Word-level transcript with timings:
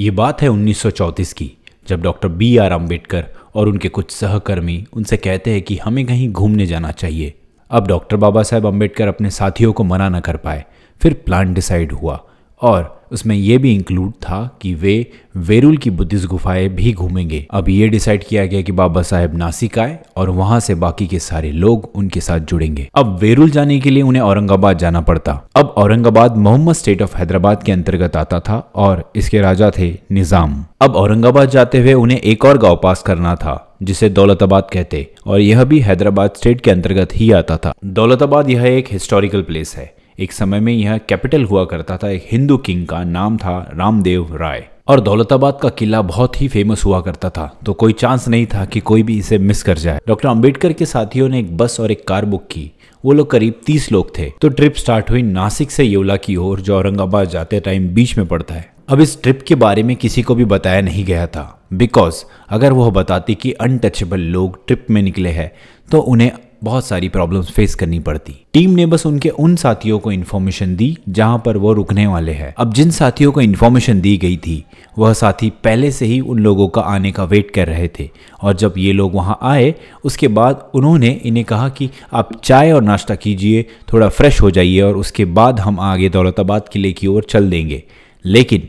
ये 0.00 0.10
बात 0.10 0.42
है 0.42 0.48
1934 0.48 1.32
की, 1.32 1.50
जब 1.88 2.02
डॉक्टर 2.02 2.28
बी 2.28 2.56
आर 2.56 2.72
अंबेडकर 2.72 3.24
और 3.54 3.68
उनके 3.68 3.88
कुछ 3.88 4.10
सहकर्मी 4.10 4.86
उनसे 4.92 5.16
कहते 5.16 5.50
हैं 5.50 5.62
कि 5.62 5.76
हमें 5.76 6.04
कहीं 6.06 6.30
घूमने 6.32 6.66
जाना 6.66 6.90
चाहिए। 6.90 7.34
अब 7.70 7.86
डॉक्टर 7.86 8.16
बाबा 8.16 8.42
साहेब 8.42 8.66
अंबेडकर 8.66 9.08
अपने 9.08 9.30
साथियों 9.30 9.72
को 9.72 9.84
मना 9.84 10.08
न 10.08 10.20
कर 10.20 10.36
पाए, 10.36 10.64
फिर 11.00 11.14
प्लान 11.26 11.52
डिसाइड 11.54 11.92
हुआ। 11.92 12.18
और 12.62 12.98
उसमें 13.12 13.34
यह 13.36 13.58
भी 13.58 13.74
इंक्लूड 13.74 14.12
था 14.12 14.58
कि 14.62 14.74
वे 14.74 15.06
वेरुल 15.36 15.76
की 15.76 15.90
बुद्धिस्ट 15.90 16.26
गुफाएँ 16.26 16.68
भी 16.68 16.92
घूमेंगे। 16.92 17.46
अब 17.50 17.68
ये 17.68 17.88
डिसाइड 17.88 18.24
किया 18.24 18.44
गया 18.46 18.62
कि 18.62 18.72
बाबा 18.72 19.02
साहेब 19.02 19.36
नासिक 19.36 19.78
आए 19.78 19.98
और 20.16 20.30
वहाँ 20.30 20.60
से 20.60 20.74
बाकी 20.74 21.06
के 21.06 21.18
सारे 21.18 21.50
लोग 21.52 21.90
उनके 21.94 22.20
साथ 22.20 22.40
जुड़ेंगे। 22.40 22.88
अब 22.94 23.18
वेरुल 23.18 23.50
जाने 23.50 23.80
के 23.80 23.90
लिए 23.90 24.02
उन्हें 24.02 24.22
औरंगाबाद 24.22 24.78
जाना 24.78 25.00
पड़ता। 25.00 25.48
अब 25.56 25.74
औरंगाबाद 25.76 26.36
मोहम्मद 26.36 26.74
स्टेट 26.74 27.02
ऑफ़ 27.02 27.16
हैदराबाद 27.16 27.62
के 27.62 27.72
अंतर्गत 27.72 28.16
आता 28.16 28.40
था 28.40 28.58
और 28.74 29.12
इसके 29.16 29.40
राजा 29.40 29.70
थे 29.78 29.94
निज़ाम। 30.12 30.64
अब 30.80 30.96
औरंगाबाद 30.96 31.48
जाते 31.48 31.78
हुए 31.78 31.92
उन्हें 31.92 32.18
एक 32.18 32.44
और 32.44 32.58
गाँव 32.58 32.80
पास 32.82 33.02
करना 33.02 33.34
था, 33.34 33.76
जिसे 33.82 34.08
दौलताबाद 34.08 34.68
कहते, 34.72 35.08
और 35.26 35.40
यह 35.40 35.64
भी 35.64 35.80
हैदराबाद 35.80 36.30
स्टेट 36.36 36.60
के 36.60 36.70
अंतर्गत 36.70 37.08
ही 37.12 37.32
आता 37.32 37.56
था। 37.56 37.72
दौलताबाद 37.84 38.50
यह 38.50 38.64
एक 38.64 38.92
हिस्टोरिकल 38.92 39.42
प्लेस 39.42 39.76
है। 39.76 39.99
एक 40.20 40.32
समय 40.32 40.60
में 40.60 40.72
यह 40.72 40.98
कैपिटल 40.98 41.44
हुआ 41.44 41.64
करता 41.64 41.96
था। 41.96 42.10
एक 42.10 42.28
हिंदू 42.32 42.56
किंग 42.56 42.86
का 42.86 43.04
नाम 43.04 43.36
था 43.36 43.70
रामदेव 43.74 44.36
राय। 44.36 44.68
और 44.88 45.00
दौलताबाद 45.00 45.58
का 45.62 45.68
किला 45.68 46.02
बहुत 46.02 46.40
ही 46.40 46.48
फ़ेमस 46.48 46.84
हुआ 46.84 47.00
करता 47.00 47.30
था। 47.30 47.58
तो 47.66 47.72
कोई 47.72 47.92
चांस 47.92 48.28
नहीं 48.28 48.46
था 48.46 48.64
कि 48.64 48.80
कोई 48.80 49.02
भी 49.02 49.18
इसे 49.18 49.38
मिस 49.38 49.62
कर 49.62 49.78
जाए। 49.78 50.00
डॉक्टर 50.08 50.28
अंबेडकर 50.28 50.72
के 50.72 50.86
साथियों 50.86 51.28
ने 51.28 51.38
एक 51.38 51.56
बस 51.56 51.80
और 51.80 51.90
एक 51.90 52.08
कार 52.08 52.24
बुक 52.24 52.42
की। 52.50 52.72
वो 53.04 53.12
लोग 53.12 53.30
करीब 53.30 53.54
तीस 53.66 53.92
लोग 53.92 54.18
थे। 54.18 54.32
तो 54.40 54.48
ट्रिप 54.48 54.74
स्टार्ट 54.74 55.10
हुई 55.10 55.22
नासिक 55.22 55.70
से 55.70 55.84
येवला 55.84 56.16
की 56.16 56.36
ओर, 56.36 56.60
जो 56.60 56.76
औरंगाबाद 56.76 57.28
जाते 57.28 57.60
टाइम 57.60 57.88
बीच 57.88 58.18
में 58.18 58.26
पड़ता 58.26 58.54
है। 58.54 58.72
अब 58.88 59.00
इस 59.00 59.22
ट्रिप 59.22 59.42
के 59.48 59.54
बारे 59.54 59.82
में 59.82 59.96
किसी 59.96 60.22
को 60.22 60.34
भी 60.34 60.44
बताया 60.44 60.80
नहीं 60.80 61.04
गया 61.04 61.26
था। 61.26 61.62
बिकॉज़ 61.72 62.24
अगर 62.50 62.72
वह 62.72 62.90
बताती 62.90 63.34
कि 63.34 63.52
अनटचेबल 63.52 64.20
लोग 64.20 64.66
ट्रिप 64.66 64.86
में 64.90 65.02
निकले 65.02 65.30
हैं 65.30 65.52
तो 65.90 65.98
उन्हें 65.98 66.32
बहुत 66.64 66.86
सारी 66.86 67.08
प्रॉब्लम्स 67.08 67.50
फेस 67.50 67.74
करनी 67.74 67.98
पड़ती। 67.98 68.34
टीम 68.52 68.70
ने 68.70 68.86
बस 68.86 69.06
उनके 69.06 69.28
उन 69.28 69.56
साथियों 69.56 69.98
को 69.98 70.12
इन्फॉर्मेशन 70.12 70.76
दी 70.76 70.96
जहाँ 71.08 71.42
पर 71.46 71.56
वो 71.56 71.72
रुकने 71.72 72.06
वाले 72.06 72.32
हैं। 72.32 72.54
अब 72.58 72.72
जिन 72.72 72.90
साथियों 72.90 73.32
को 73.32 73.40
इन्फॉर्मेशन 73.40 74.00
दी 74.00 74.16
गई 74.16 74.36
थी, 74.36 74.64
वह 74.98 75.12
साथी 75.12 75.50
पहले 75.50 75.90
से 75.90 76.06
ही 76.06 76.20
उन 76.20 76.38
लोगों 76.38 76.68
का 76.68 76.80
आने 76.80 77.12
का 77.12 77.24
वेट 77.24 77.50
कर 77.50 77.68
रहे 77.68 77.88
थे। 77.88 78.10
और 78.42 78.56
जब 78.56 78.74
ये 78.78 78.92
लोग 78.92 79.14
वहाँ 79.14 79.38
आए, 79.42 79.74
उसके 80.04 80.28
बाद 80.28 80.70
उन्होंने 80.74 81.20
इन्हें 81.24 81.44
कहा 81.44 81.68
कि 81.68 81.90
आप 82.12 82.40
चाय 82.44 82.72
और 82.72 82.82
नाश्ता 82.82 83.14
कीजिए, 83.14 83.66
थोड़ा 83.92 84.08
फ्रेश 84.08 84.40
हो 84.40 84.50
जाइए 84.50 84.80
और 84.80 84.96
उसके 84.96 85.24
बाद 85.24 85.60
हम 85.60 85.80
आगे 85.80 86.08
दौलताबाद 86.08 86.68
किले 86.68 86.92
की 86.92 87.06
ओर 87.06 87.22
चल 87.22 87.50
देंगे। 87.50 87.82
लेकिन 88.24 88.68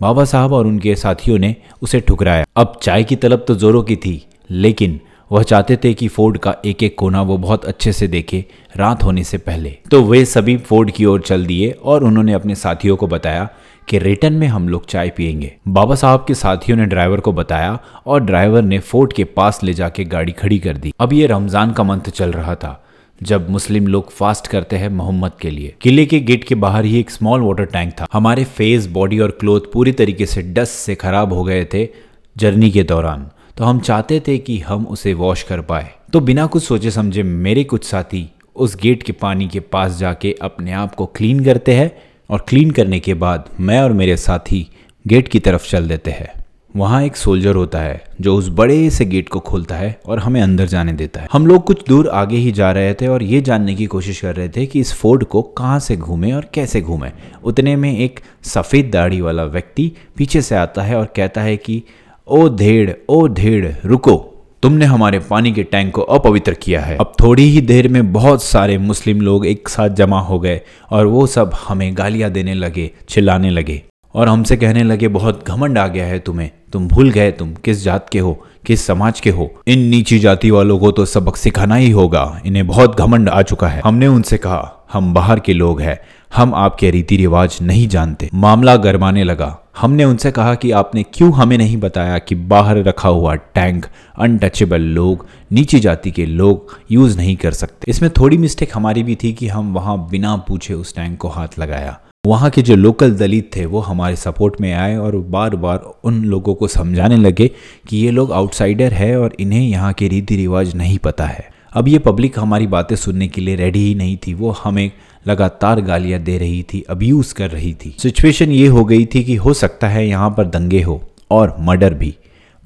बाबा 0.00 0.24
साहब 0.24 0.52
और 0.52 0.66
उनके 0.66 0.94
साथियों 0.94 1.38
ने 1.38 1.56
उसे 1.82 2.00
ठुकराया। 2.00 2.44
अब 2.56 2.78
चाय 2.82 3.04
की 3.04 3.16
तलब 3.16 3.44
तो 3.48 3.54
जोरों 3.54 3.82
की 3.82 3.96
थी, 3.96 4.26
लेकिन 4.50 5.00
वह 5.30 5.42
चाहते 5.42 5.76
थे 5.76 5.92
कि 5.94 6.08
फोर्ड 6.08 6.38
का 6.38 6.54
एक 6.64 6.82
एक 6.82 6.96
कोना 6.98 7.22
वो 7.22 7.36
बहुत 7.38 7.64
अच्छे 7.64 7.92
से 7.92 8.06
देखे 8.08 8.44
रात 8.76 9.02
होने 9.04 9.24
से 9.24 9.38
पहले। 9.38 9.70
तो 9.90 10.02
वे 10.02 10.24
सभी 10.24 10.56
फोर्ड 10.58 10.90
की 10.90 11.04
ओर 11.04 11.20
चल 11.20 11.46
दिए 11.46 11.70
और 11.72 12.04
उन्होंने 12.04 12.32
अपने 12.32 12.54
साथियों 12.54 12.96
को 12.96 13.06
बताया 13.06 13.48
कि 13.88 13.98
रिटर्न 13.98 14.32
में 14.32 14.46
हम 14.46 14.68
लोग 14.68 14.86
चाय 14.86 15.10
पियेंगे। 15.10 15.52
बाबा 15.68 15.94
साहब 15.94 16.24
के 16.28 16.34
साथियों 16.34 16.76
ने 16.76 16.86
ड्राइवर 16.86 17.20
को 17.20 17.32
बताया 17.32 17.78
और 18.06 18.20
ड्राइवर 18.20 18.62
ने 18.62 18.78
फोर्ट 18.80 19.12
के 19.12 19.24
पास 19.26 19.62
ले 19.64 19.74
जाके 19.74 20.04
गाड़ी 20.06 20.32
खड़ी 20.32 20.58
कर 20.58 20.76
दी। 20.76 20.92
अब 21.00 21.12
ये 21.12 21.26
रमज़ान 21.26 21.72
का 21.72 21.82
मंथ 21.84 22.10
चल 22.10 22.32
रहा 22.32 22.54
था, 22.54 22.82
जब 23.20 23.48
मुस्लिम 23.50 23.86
लोग 23.86 24.10
फास्ट 24.10 24.46
करते 24.46 24.76
हैं 24.76 24.88
मोहम्मद 24.90 25.32
के 25.40 25.50
लिए। 25.50 25.74
किले 25.80 26.04
के 26.06 26.20
गेट 26.20 26.44
के 26.44 26.54
बाहर 26.56 26.84
ही 26.84 26.98
एक 27.00 27.10
स्मॉल 27.10 27.40
वाटर 27.42 27.64
टैंक 27.66 27.92
था। 27.92 28.06
हमारे 28.12 28.44
फेस, 28.46 28.86
बॉडी 28.88 29.18
और 29.18 29.30
क्लोथ 29.40 29.72
पूरी 29.72 29.92
तरीके 29.92 30.26
से 30.26 30.42
डस्ट 30.44 30.72
से 30.74 30.94
खराब 30.96 31.32
हो 31.32 31.44
गए 31.44 31.64
थे 31.74 31.88
जर्नी 32.36 32.70
के 32.70 32.82
दौरान। 32.84 33.30
तो 33.58 33.64
हम 33.64 33.78
चाहते 33.80 34.20
थे 34.20 34.38
कि 34.38 34.58
हम 34.58 34.86
उसे 34.86 35.12
वॉश 35.14 35.42
कर 35.42 35.60
पाए। 35.60 35.90
तो 36.12 36.20
बिना 36.20 36.46
कुछ 36.46 36.62
सोचे 36.62 36.90
समझे 36.90 37.22
मेरे 37.22 37.64
कुछ 37.64 37.84
साथी 37.84 38.30
उस 38.56 38.76
गेट 38.76 39.02
के 39.02 39.12
पानी 39.12 39.48
के 39.48 39.60
पास 39.60 39.96
जाके 39.98 40.34
अपने 40.42 40.72
आप 40.72 40.94
को 40.94 41.06
क्लीन 41.06 41.44
करते 41.44 41.74
हैं 41.74 41.90
और 42.30 42.44
क्लीन 42.48 42.70
करने 42.70 43.00
के 43.00 43.14
बाद 43.14 43.48
मैं 43.60 43.80
और 43.80 43.92
मेरे 43.92 44.16
साथी 44.16 44.66
गेट 45.06 45.28
की 45.28 45.40
तरफ़ 45.40 45.68
चल 45.70 45.88
देते 45.88 46.10
हैं। 46.10 46.28
वहाँ 46.76 47.02
एक 47.04 47.16
सोल्जर 47.16 47.54
होता 47.54 47.78
है 47.78 48.02
जो 48.20 48.36
उस 48.36 48.48
बड़े 48.48 48.90
से 48.90 49.04
गेट 49.04 49.28
को 49.28 49.40
खोलता 49.40 49.76
है 49.76 50.00
और 50.06 50.18
हमें 50.18 50.40
अंदर 50.42 50.66
जाने 50.66 50.92
देता 50.92 51.20
है। 51.20 51.28
हम 51.32 51.46
लोग 51.46 51.64
कुछ 51.64 51.86
दूर 51.88 52.08
आगे 52.08 52.36
ही 52.36 52.52
जा 52.52 52.72
रहे 52.72 52.94
थे 52.94 53.06
और 53.06 53.22
ये 53.22 53.40
जानने 53.40 53.74
की 53.74 53.86
कोशिश 53.86 54.20
कर 54.20 54.36
रहे 54.36 54.48
थे 54.48 54.66
कि 54.66 54.80
इस 54.80 54.94
फोर्ट 54.94 55.24
को 55.24 55.42
कहाँ 55.42 55.78
से 55.80 55.96
घूमें 55.96 56.32
और 56.32 56.46
कैसे 56.54 56.80
घूमें। 56.80 57.12
उतने 57.44 57.76
में 57.76 57.96
एक 57.98 58.20
सफ़ेद 58.42 58.90
दाढ़ी 58.90 59.20
वाला 59.20 59.44
व्यक्ति 59.44 59.92
पीछे 60.16 60.42
से 60.42 60.54
आता 60.54 60.82
है 60.82 60.96
और 60.96 61.12
कहता 61.16 61.40
है 61.40 61.56
कि 61.56 61.82
ओ 62.30 62.48
धेड़ 62.48 62.90
ओ 63.08 63.28
धेड़, 63.28 63.72
रुको। 63.84 64.16
तुमने 64.62 64.84
हमारे 64.84 65.18
पानी 65.18 65.52
के 65.52 65.62
टैंक 65.62 65.94
को 65.94 66.02
अपवित्र 66.02 66.54
किया 66.54 66.80
है। 66.80 66.96
अब 66.96 67.12
थोड़ी 67.22 67.42
ही 67.42 67.60
देर 67.60 67.88
में 67.88 68.12
बहुत 68.12 68.42
सारे 68.42 68.78
मुस्लिम 68.78 69.20
लोग 69.20 69.46
एक 69.46 69.68
साथ 69.68 69.88
जमा 69.88 70.20
हो 70.20 70.38
गए 70.38 70.60
और 70.90 71.06
वो 71.06 71.26
सब 71.26 71.52
हमें 71.68 71.98
गालियाँ 71.98 72.30
देने 72.30 72.54
लगे, 72.54 72.90
चिल्लाने 73.08 73.50
लगे 73.50 73.82
और 74.14 74.28
हमसे 74.28 74.56
कहने 74.56 74.82
लगे, 74.82 75.08
बहुत 75.08 75.48
घमंड 75.48 75.78
आ 75.78 75.86
गया 75.86 76.06
है 76.06 76.18
तुम्हें। 76.18 76.50
तुम 76.72 76.88
भूल 76.88 77.10
गए, 77.10 77.30
तुम 77.32 77.54
किस 77.54 77.84
जात 77.84 78.08
के 78.10 78.18
हो, 78.18 78.44
किस 78.66 78.86
समाज 78.86 79.20
के 79.20 79.30
हो? 79.30 79.50
इन 79.66 79.78
नीची 79.78 80.18
जाति 80.18 80.50
वालों 80.50 80.78
को 80.78 80.90
तो 80.90 81.04
सबक 81.04 81.36
सिखाना 81.36 81.74
ही 81.74 81.90
होगा। 81.90 82.40
इन्हें 82.46 82.66
बहुत 82.66 82.98
घमंड 82.98 83.28
आ 83.28 83.42
चुका 83.42 83.68
है। 83.68 83.82
हमने 83.84 84.06
उनसे 84.06 84.38
कहा, 84.38 84.86
हम 84.92 85.14
बाहर 85.14 85.40
के 85.40 85.52
लोग 85.52 85.80
हैं। 85.80 85.98
हम 86.36 86.54
आपके 86.54 86.90
रीति 86.90 87.16
रिवाज 87.16 87.58
नहीं 87.62 87.88
जानते। 87.88 88.30
मामला 88.34 88.76
गरमाने 88.76 89.24
लगा। 89.24 89.58
हमने 89.80 90.04
उनसे 90.04 90.30
कहा 90.30 90.54
कि 90.54 90.70
आपने 90.70 91.02
क्यों 91.02 91.32
हमें 91.32 91.58
नहीं 91.58 91.76
बताया 91.76 92.18
कि 92.18 92.34
बाहर 92.34 92.82
रखा 92.82 93.08
हुआ 93.08 93.34
टैंक 93.34 93.86
अनटचेबल 94.18 94.80
लोग, 94.80 95.26
नीची 95.52 95.80
जाति 95.80 96.10
के 96.10 96.26
लोग 96.26 96.76
यूज़ 96.90 97.16
नहीं 97.16 97.36
कर 97.36 97.52
सकते। 97.52 97.90
इसमें 97.90 98.10
थोड़ी 98.10 98.38
मिस्टेक 98.38 98.70
हमारी 98.74 99.02
भी 99.02 99.16
थी 99.22 99.32
कि 99.32 99.48
हम 99.48 99.74
वहाँ 99.74 100.08
बिना 100.10 100.36
पूछे 100.36 100.74
उस 100.74 100.94
टैंक 100.96 101.18
को 101.18 101.28
हाथ 101.28 101.58
लगाया। 101.58 101.98
वहाँ 102.26 102.50
के 102.50 102.62
जो 102.62 102.76
लोकल 102.76 103.14
दलित 103.14 103.50
थे, 103.56 103.66
वो 103.66 103.80
हमारे 103.80 104.16
सपोर्ट 104.16 104.60
में 104.60 104.72
आए 104.72 104.96
और 104.96 105.16
बार 105.16 105.56
बार 105.56 105.92
उन 106.04 106.24
लोगों 106.24 106.54
को 106.54 106.68
समझाने 106.68 107.16
लगे 107.16 107.50
कि 107.88 107.96
ये 107.96 108.10
लोग 108.10 108.32
आउटसाइडर 108.32 108.92
है 108.92 109.16
और 109.20 109.36
इन्हें 109.40 109.68
यहाँ 109.68 109.92
के 109.92 110.08
रीति 110.08 110.36
रिवाज 110.36 110.74
नहीं 110.76 110.98
पता 110.98 111.26
है। 111.26 111.57
अब 111.78 111.88
ये 111.88 111.98
पब्लिक 111.98 112.38
हमारी 112.38 112.66
बातें 112.66 112.94
सुनने 112.96 113.26
के 113.28 113.40
लिए 113.40 113.56
रेडी 113.56 113.78
ही 113.78 113.94
नहीं 113.94 114.16
थी। 114.16 114.32
वो 114.34 114.50
हमें 114.50 114.90
लगातार 115.26 115.80
गालियाँ 115.80 116.20
दे 116.20 116.38
रही 116.38 116.62
थी 116.62 116.80
अब्यूज 116.90 117.32
कर 117.32 117.50
रही 117.50 117.72
थी। 117.74 117.94
सिचुएशन 117.98 118.52
ये 118.52 118.66
हो 118.66 118.84
गई 118.84 119.04
थी 119.04 119.22
कि 119.24 119.34
हो 119.34 119.52
सकता 119.54 119.88
है 119.88 120.06
यहाँ 120.08 120.30
पर 120.30 120.46
दंगे 120.46 120.80
हो 120.82 121.00
और 121.30 121.54
मर्डर 121.60 121.94
भी। 121.94 122.14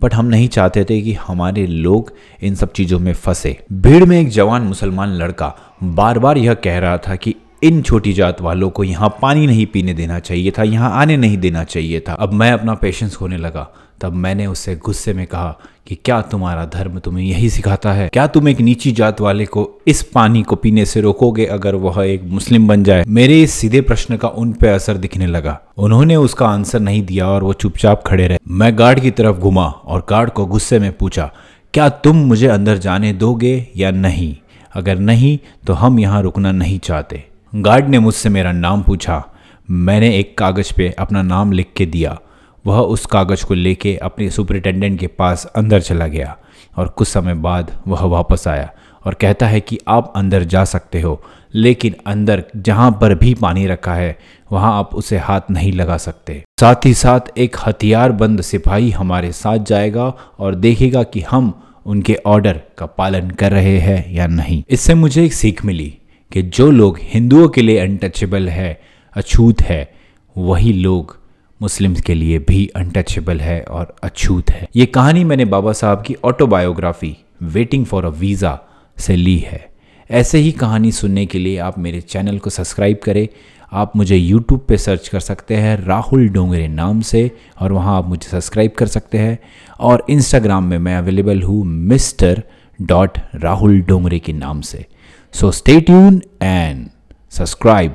बट 0.01 0.15
हम 0.15 0.27
नहीं 0.27 0.49
चाहते 0.49 0.85
थे 0.85 1.01
कि 1.01 1.13
हमारे 1.13 1.67
लोग 1.67 2.13
इन 2.43 2.55
सब 2.55 2.73
चीज़ों 2.73 2.99
में 2.99 3.13
फंसे। 3.15 3.57
भीड़ 3.73 4.05
में 4.05 4.19
एक 4.21 4.29
जवान 4.29 4.63
मुसलमान 4.63 5.09
लड़का 5.09 5.55
बार 5.83 6.19
बार 6.19 6.39
यह 6.39 6.55
कह 6.55 6.79
रहा 6.79 6.97
था 6.99 7.17
कि 7.17 7.35
इन 7.63 7.83
छोटी 7.83 8.13
जात 8.13 8.41
वालों 8.41 8.71
को 8.71 8.85
यहाँ 8.85 9.09
पानी 9.23 9.47
नहीं 9.47 9.67
पीने 9.67 9.95
देना 9.95 10.19
चाहिए 10.19 10.51
था, 10.51 10.63
यहाँ 10.63 10.91
आने 10.93 11.17
नहीं 11.17 11.37
देना 11.39 11.65
चाहिए 11.65 12.01
था। 12.01 12.13
अब 12.13 12.33
मैं 12.33 12.51
अपना 12.53 12.75
पेशेंस 12.75 13.17
होने 13.21 13.37
लगा, 13.37 13.69
तब 14.01 14.13
मैंने 14.15 14.47
उससे 14.47 14.75
गुस्से 14.77 15.13
में 15.13 15.27
कहा 15.27 15.59
कि 15.87 15.95
क्या 15.95 16.21
तुम्हारा 16.23 16.65
धर्म 16.65 16.99
तुम्हें 16.99 17.25
यही 17.25 17.51
सिखाता 17.51 17.93
है? 17.93 18.09
क्या 18.09 18.27
तुम 18.27 18.49
एक 18.49 18.61
नीची 18.61 18.93
जात 18.93 19.21
वाले 19.21 19.47
को 19.47 19.69
इस 19.89 20.03
पानी 20.05 20.43
को 20.43 20.57
पीने 20.57 20.85
से 20.85 21.01
रोकोगे 21.01 21.47
अगर 21.47 21.75
वह 21.77 22.03
एक 22.05 22.25
मुस्लिम 22.25 22.69
बन 22.69 22.85
जाए? 22.85 23.05
मेरे 23.09 23.41
इस 23.43 23.53
सीधे 23.53 23.81
प्रश्न 23.81 24.17
का 24.17 24.29
उन 24.29 24.53
पे 24.53 24.69
असर 24.69 24.97
दिखने 24.97 25.27
लगा। 25.27 25.59
उन्होंने 25.79 26.17
उसका 26.17 26.49
आंसर 26.49 26.81
नहीं 26.81 27.03
दिया 27.07 27.29
और 27.29 27.45
वो 27.45 27.53
चुपचाप 27.55 28.03
खड़े 28.07 28.27
रहे। 28.27 28.39
मैं 28.49 28.79
गार्ड 28.79 29.01
की 29.01 29.11
तरफ़ 29.11 29.37
घुमा 29.37 29.67
और 29.67 30.07
गार्ड 30.11 30.31
को 30.31 30.47
गुस्से 30.47 30.79
में 30.79 30.93
पूछा, 30.93 31.31
क्या 31.75 31.89
तुम 31.89 32.17
मुझे 32.19 32.47
अंदर 32.49 32.79
जाने 32.79 33.13
दोगे 33.15 33.69
या 33.77 33.91
नहीं? 33.91 34.35
अगर 34.75 34.99
नहीं 35.01 35.39
तो 35.67 35.73
हम 35.73 35.99
यहाँ 36.01 36.23
रुकना 36.23 36.53
नहीं 36.53 36.79
चाहते। 36.79 37.25
गार्ड 37.55 37.89
ने 37.89 37.99
मुझसे 37.99 38.29
मेरा 38.29 38.53
नाम 38.53 38.83
पूछा। 38.83 39.25
मैंने 39.71 40.09
एक 40.19 40.39
कागज़ 40.39 40.73
पे 40.77 40.89
अपना 40.99 41.23
नाम 41.23 41.53
लिख 41.53 41.73
के 41.77 41.87
दिया। 41.87 42.19
वह 42.67 42.79
उस 42.79 43.07
कागज़ 43.07 43.45
को 43.45 43.55
लेके 43.55 43.97
अपने 43.97 44.31
सुपरिटेंडेंट 44.31 44.99
के 45.01 45.07
पास 45.07 45.45
अंदर 45.47 45.81
चला 45.81 46.07
गया 46.07 46.37
और 46.77 46.89
कुछ 46.89 47.09
समय 47.09 47.35
बाद 47.35 47.71
वह 47.89 48.05
वापस 48.07 48.49
आया 48.49 48.71
और 49.07 49.15
कहता 49.15 49.47
है 49.47 49.61
कि 49.61 49.79
आप 49.89 50.13
अंदर 50.17 50.45
जा 50.45 50.65
सकते 50.65 51.01
हो, 51.01 51.23
लेकिन 51.55 51.95
अंदर 52.07 52.45
जहाँ 52.57 52.91
पर 53.01 53.15
भी 53.15 53.35
पानी 53.35 53.67
रखा 53.67 53.95
है, 53.95 54.19
वहाँ 54.53 54.79
आप 54.79 54.95
उसे 54.95 55.19
हाथ 55.19 55.41
नहीं 55.51 55.73
लगा 55.73 55.97
सकते। 55.97 56.45
साथ 56.61 56.87
ही 56.87 56.95
साथ 56.95 57.39
एक 57.39 57.57
हथियार 57.67 58.13
बंद 58.13 58.41
सिपाही 58.41 58.91
हमारे 58.91 59.33
साथ 59.33 59.59
जाएगा 59.59 60.13
और 60.39 60.55
देखेगा 60.55 61.03
कि 61.03 61.21
हम 61.21 61.63
उनके 61.87 62.15
ऑर्डर 62.27 62.61
का 62.79 62.87
पालन 62.87 63.31
कर 63.31 63.53
रहे 63.53 63.79
हैं 63.79 64.13
या 64.13 64.27
नहीं। 64.27 64.63
इससे 64.71 64.95
मुझे 64.95 65.25
एक 65.25 65.33
सीख 65.33 65.65
मिली। 65.65 65.99
कि 66.33 66.43
जो 66.43 66.71
लोग 66.71 66.99
हिंदुओं 67.03 67.49
के 67.49 67.63
लिए 67.63 67.79
अनटचेबल 67.79 68.49
है, 68.49 68.81
अछूत 69.17 69.63
है, 69.63 69.93
वही 70.39 70.73
लोग 70.73 71.19
मुस्लिम्स 71.63 72.01
के 72.01 72.15
लिए 72.15 72.39
भी 72.39 72.67
अनटचेबल 72.67 73.41
है 73.41 73.63
और 73.63 73.97
अछूत 74.03 74.51
है। 74.51 74.69
ये 74.77 74.87
कहानी 74.87 75.25
मैंने 75.25 75.45
बाबा 75.45 75.73
साहब 75.73 76.03
की 76.03 76.15
autobiography 76.25 77.17
waiting 77.43 77.87
for 77.87 78.05
a 78.05 78.09
visa 78.09 78.61
से 78.99 79.17
ली 79.17 79.39
है। 79.39 79.73
ऐसे 80.11 80.39
ही 80.39 80.53
कहानी 80.53 80.93
सुनने 80.93 81.27
के 81.27 81.39
लिए 81.39 81.59
आप 81.59 81.79
मेरे 81.79 82.01
चैनल 82.01 82.39
को 82.39 82.51
सब्सक्राइब 82.51 82.99
करें। 83.05 83.29
आप 83.73 83.97
मुझे 83.97 84.17
यूट्यूब 84.17 84.67
पे 84.69 84.77
सर्च 84.77 85.09
कर 85.09 85.21
सकते 85.21 85.57
हैं, 85.57 85.85
राहुल 85.85 86.29
डोंगरे 86.29 86.69
नाम 86.69 87.01
से, 87.01 87.31
और 87.61 87.73
वहाँ 87.73 87.97
आप 87.97 88.09
मुझे 88.09 88.29
सब्सक्राइब 88.29 88.71
कर 88.71 88.87
सकते 88.87 89.19
हैं। 89.19 89.39
और 89.81 90.07
इंस्टाग्राम 90.11 90.65
में 90.65 90.79
मैं 90.79 90.97
अवेलेबल 90.97 91.43
हूँ, 91.43 91.65
मिस्टर 91.65 92.43
डॉट 92.83 93.19
राहुल 93.35 93.81
डोंगरे 93.81 94.19
के 94.19 94.33
नाम 94.33 94.61
से। 94.61 94.87
So 95.33 95.51
stay 95.53 95.81
tune 95.81 96.21
and 96.43 96.89
subscribe 97.31 97.95